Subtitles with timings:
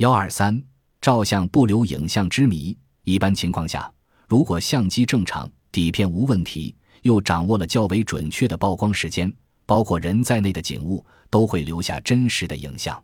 [0.00, 0.58] 幺二三，
[1.02, 2.74] 照相不留影像之谜。
[3.04, 3.92] 一般情况下，
[4.26, 9.30] 如果相机正常，底片无问题，又掌握了较为准确的曝光时间，
[9.66, 12.98] 包括人在内的景物都会留下真实的影像。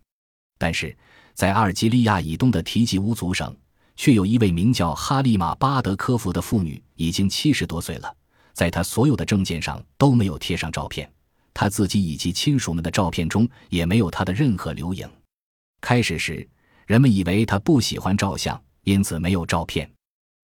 [0.57, 0.97] 但是
[1.35, 3.55] 在阿尔及利亚以东的提吉乌族省，
[3.95, 8.11] 却有一位名叫哈利玛巴德科夫的妇女，已经七十多岁了，
[8.55, 11.07] 在她所有的证件上都没有贴上照片，
[11.53, 15.07] 她自己以及亲属们的照片中也没有她的任何留影。
[15.83, 16.49] 开始时，
[16.87, 19.91] 人们以为他不喜欢照相，因此没有照片。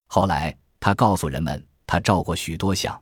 [0.09, 3.00] 后来，他告诉人们，他照过许多相，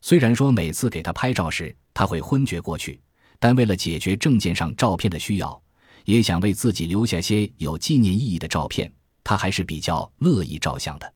[0.00, 3.00] 虽然说每次给他拍照时，他会昏厥过去，
[3.38, 5.62] 但为了解决证件上照片的需要。
[6.04, 8.92] 也想为自己留下些有纪念意义的照片，
[9.22, 11.14] 他还是比较乐意照相的。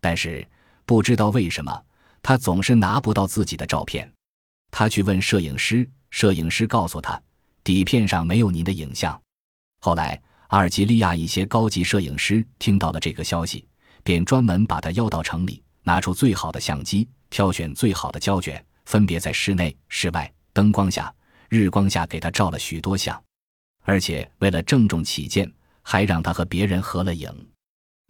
[0.00, 0.42] 但是
[0.86, 1.84] 不知道为什么，
[2.22, 4.10] 他总是拿不到自己的照片。
[4.70, 7.22] 他去问摄影师，摄影师告诉他，
[7.62, 9.20] 底片上没有您的影像。
[9.80, 10.18] 后来，
[10.52, 13.66] 阿尔及利亚一些高级摄影师听到了这个消息，
[14.02, 21.10] 便专门把他邀到城里，拿出最好的相机，挑选最好的胶卷，分别在室内、室外、灯光下、
[21.48, 23.18] 日光下给他照了许多相。
[23.84, 25.50] 而且为了郑重起见，
[25.80, 27.30] 还让他和别人合了影。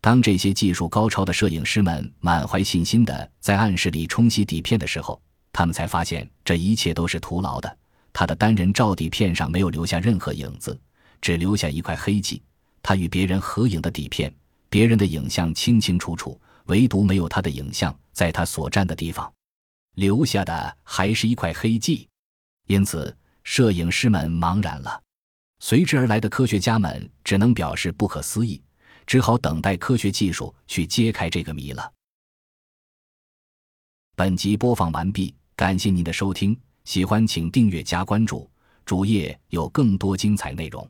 [0.01, 7.79] 当这些技术高超的摄影师们满怀信心地在暗室里冲洗底片的时候，他们才发现这一切都是徒劳的。
[8.13, 10.77] 他的单人照底片上没有留下任何影子，
[11.23, 12.43] 只留下一块黑迹。
[12.83, 14.31] 他与别人合影的底片，
[14.69, 19.33] 别人的影像清清楚楚，唯独没有他的影像在他所站的地方，
[19.95, 22.09] 留下的还是一块黑迹。
[22.67, 25.01] 因此，摄影师们茫然了。
[25.61, 28.61] 随之而来的科学家们只能表示不可思议，
[29.07, 31.93] 只好等待科学技术去揭开这个谜了。
[34.17, 38.51] 本集播放完毕，感谢您的收听，喜欢请订阅加关注，
[38.85, 40.89] 主页有更多精彩内容。